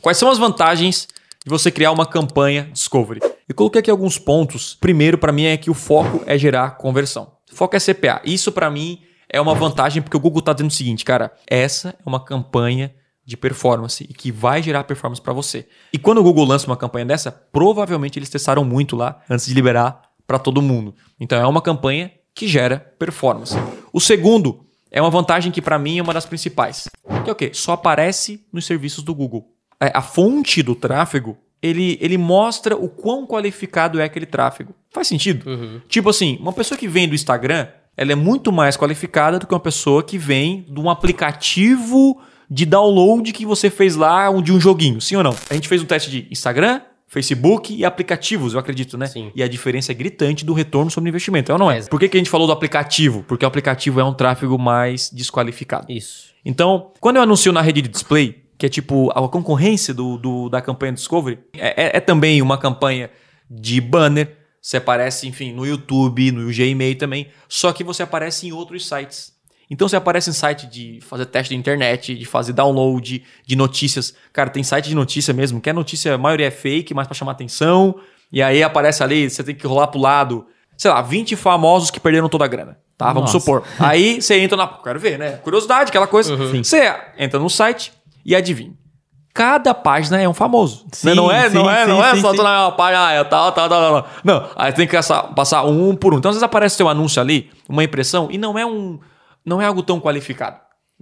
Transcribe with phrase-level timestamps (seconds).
[0.00, 1.06] Quais são as vantagens
[1.44, 3.20] de você criar uma campanha Discovery?
[3.46, 4.74] Eu coloquei aqui alguns pontos.
[4.80, 7.32] Primeiro, para mim, é que o foco é gerar conversão.
[7.52, 8.22] O foco é CPA.
[8.24, 11.90] Isso, para mim, é uma vantagem porque o Google está dizendo o seguinte, cara, essa
[11.90, 12.94] é uma campanha
[13.26, 15.68] de performance e que vai gerar performance para você.
[15.92, 19.52] E quando o Google lança uma campanha dessa, provavelmente eles testaram muito lá antes de
[19.52, 20.94] liberar para todo mundo.
[21.18, 23.54] Então é uma campanha que gera performance.
[23.92, 26.88] O segundo é uma vantagem que para mim é uma das principais,
[27.22, 27.50] que é o quê?
[27.52, 29.59] Só aparece nos serviços do Google.
[29.82, 34.74] É, a fonte do tráfego ele, ele mostra o quão qualificado é aquele tráfego.
[34.90, 35.48] Faz sentido?
[35.48, 35.80] Uhum.
[35.88, 39.54] Tipo assim, uma pessoa que vem do Instagram, ela é muito mais qualificada do que
[39.54, 44.60] uma pessoa que vem de um aplicativo de download que você fez lá de um
[44.60, 45.36] joguinho, sim ou não?
[45.48, 49.06] A gente fez um teste de Instagram, Facebook e aplicativos, eu acredito, né?
[49.06, 49.30] Sim.
[49.34, 51.78] E a diferença é gritante do retorno sobre investimento, é ou não é?
[51.78, 51.82] é.
[51.82, 53.24] Por que, que a gente falou do aplicativo?
[53.28, 55.86] Porque o aplicativo é um tráfego mais desqualificado.
[55.92, 56.30] Isso.
[56.44, 60.50] Então, quando eu anuncio na rede de display, que é tipo a concorrência do, do
[60.50, 63.10] da campanha Discovery, é, é, é, também uma campanha
[63.50, 64.36] de banner.
[64.60, 69.32] Você aparece, enfim, no YouTube, no Gmail também, só que você aparece em outros sites.
[69.70, 74.12] Então você aparece em site de fazer teste de internet, de fazer download de notícias.
[74.30, 77.14] Cara, tem site de notícia mesmo, que a notícia, a maioria é fake, mas para
[77.14, 77.98] chamar atenção.
[78.30, 81.98] E aí aparece ali, você tem que rolar pro lado, sei lá, 20 famosos que
[81.98, 82.78] perderam toda a grana.
[82.98, 83.06] Tá?
[83.06, 83.40] Vamos Nossa.
[83.40, 83.64] supor.
[83.78, 84.68] Aí você entra na.
[84.68, 85.38] Quero ver, né?
[85.38, 86.34] Curiosidade, aquela coisa.
[86.34, 86.62] Uhum.
[86.62, 87.90] Você entra no site
[88.24, 88.74] e adivinha.
[89.32, 90.86] Cada página é um famoso.
[90.92, 93.24] Sim, não é, sim, não é, sim, não é só tu na página, ah, é
[93.24, 94.10] tal, tal, tal, tal.
[94.24, 94.96] Não, aí tem que
[95.36, 96.18] passar um por um.
[96.18, 98.98] Então, às vezes aparece seu anúncio ali, uma impressão, e não é um,
[99.44, 100.58] não é algo tão qualificado.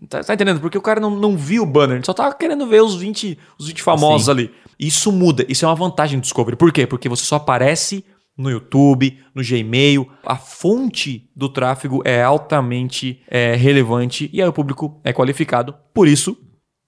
[0.08, 0.60] Tá, tá entendendo?
[0.60, 3.38] Porque o cara não, não viu o banner, ele só tá querendo ver os 20,
[3.58, 4.52] os 20 famosos ali.
[4.78, 6.56] Isso muda, isso é uma vantagem do Discovery.
[6.56, 6.86] Por quê?
[6.86, 8.04] Porque você só aparece
[8.36, 10.08] no YouTube, no Gmail.
[10.24, 15.74] A fonte do tráfego é altamente é, relevante e aí o público é qualificado.
[15.92, 16.36] Por isso,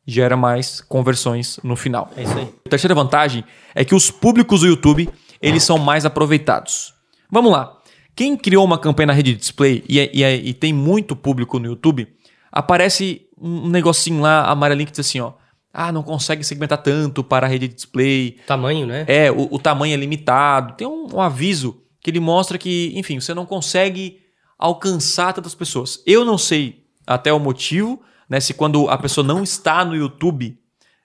[0.06, 2.10] gera mais conversões no final.
[2.16, 2.52] É isso aí.
[2.66, 5.08] A terceira vantagem é que os públicos do YouTube
[5.40, 6.94] eles são mais aproveitados.
[7.30, 7.78] Vamos lá.
[8.14, 11.66] Quem criou uma campanha na rede de display e, e, e tem muito público no
[11.66, 12.08] YouTube,
[12.52, 15.32] aparece um negocinho lá amarelinho que diz assim, ó.
[15.72, 18.36] Ah, não consegue segmentar tanto para a rede de display.
[18.46, 19.04] Tamanho, né?
[19.06, 20.74] É, o, o tamanho é limitado.
[20.74, 24.18] Tem um, um, aviso que ele mostra que, enfim, você não consegue
[24.58, 26.02] alcançar tantas pessoas.
[26.04, 28.38] Eu não sei até o motivo, né?
[28.38, 30.56] Se quando a pessoa não está no YouTube,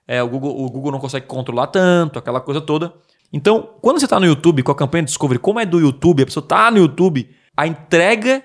[0.06, 2.94] é, o, Google, o Google não consegue controlar tanto, aquela coisa toda.
[3.32, 6.22] Então, quando você está no YouTube com a campanha de Discovery, como é do YouTube,
[6.22, 8.42] a pessoa está no YouTube, a entrega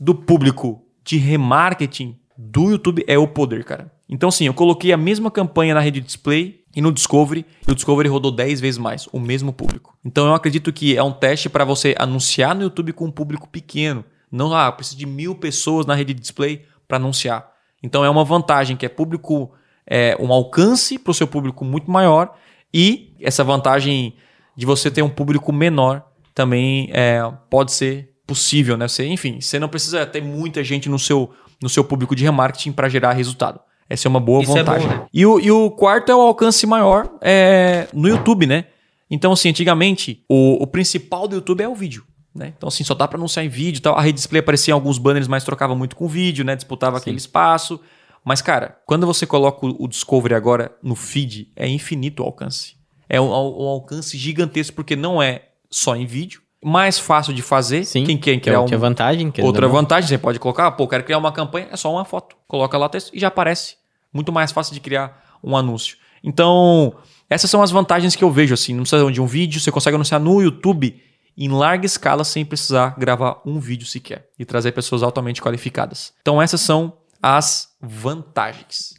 [0.00, 3.92] do público de remarketing do YouTube é o poder, cara.
[4.08, 7.74] Então, sim, eu coloquei a mesma campanha na rede display e no Discovery, e o
[7.74, 9.96] Discovery rodou 10 vezes mais, o mesmo público.
[10.04, 13.48] Então, eu acredito que é um teste para você anunciar no YouTube com um público
[13.48, 14.04] pequeno.
[14.30, 17.53] Não, ah, precisa de mil pessoas na rede display para anunciar.
[17.84, 19.52] Então, é uma vantagem que é público,
[19.86, 22.34] é, um alcance para o seu público muito maior
[22.72, 24.14] e essa vantagem
[24.56, 26.02] de você ter um público menor
[26.34, 28.88] também é, pode ser possível, né?
[28.88, 31.30] Você, enfim, você não precisa ter muita gente no seu,
[31.62, 33.60] no seu público de remarketing para gerar resultado.
[33.86, 34.88] Essa é uma boa Isso vantagem.
[34.88, 35.06] É bom, né?
[35.12, 38.64] e, o, e o quarto é o alcance maior é, no YouTube, né?
[39.10, 42.02] Então, assim, antigamente, o, o principal do YouTube é o vídeo.
[42.34, 42.52] Né?
[42.56, 43.96] Então, assim, só dá para anunciar em vídeo e tal.
[43.96, 46.56] A rede display aparecia em alguns banners, mas trocava muito com vídeo, né?
[46.56, 47.02] Disputava Sim.
[47.02, 47.80] aquele espaço.
[48.24, 52.76] Mas, cara, quando você coloca o Discovery agora no feed, é infinito o alcance.
[53.08, 56.42] É um, um alcance gigantesco, porque não é só em vídeo.
[56.64, 57.84] Mais fácil de fazer.
[57.84, 59.32] Sim, quem quer criar que é, um, vantagem.
[59.42, 62.34] Outra vantagem, você pode colocar, pô, quero criar uma campanha, é só uma foto.
[62.48, 63.76] Coloca lá o texto e já aparece.
[64.12, 65.98] Muito mais fácil de criar um anúncio.
[66.22, 66.94] Então,
[67.28, 68.72] essas são as vantagens que eu vejo, assim.
[68.72, 70.98] Não precisa de um vídeo, você consegue anunciar no YouTube
[71.36, 76.12] em larga escala sem precisar gravar um vídeo sequer e trazer pessoas altamente qualificadas.
[76.20, 78.94] Então, essas são as vantagens.